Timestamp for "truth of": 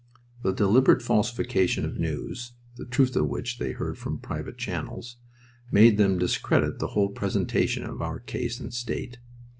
2.87-3.27